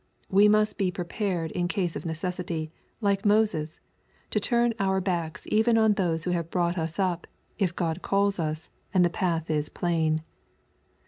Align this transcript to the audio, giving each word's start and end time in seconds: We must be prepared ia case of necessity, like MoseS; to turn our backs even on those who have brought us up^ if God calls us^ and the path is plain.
We 0.31 0.47
must 0.47 0.79
be 0.79 0.89
prepared 0.89 1.51
ia 1.55 1.67
case 1.67 1.95
of 1.95 2.07
necessity, 2.07 2.71
like 3.01 3.23
MoseS; 3.23 3.79
to 4.31 4.39
turn 4.39 4.73
our 4.79 4.99
backs 4.99 5.45
even 5.49 5.77
on 5.77 5.93
those 5.93 6.23
who 6.23 6.31
have 6.31 6.49
brought 6.49 6.75
us 6.79 6.97
up^ 6.97 7.25
if 7.59 7.75
God 7.75 8.01
calls 8.01 8.37
us^ 8.37 8.69
and 8.95 9.05
the 9.05 9.11
path 9.11 9.47
is 9.51 9.69
plain. 9.69 10.23